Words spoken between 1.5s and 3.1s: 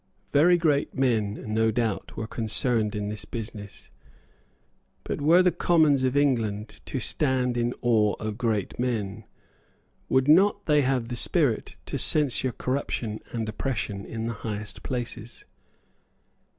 no doubt, were concerned in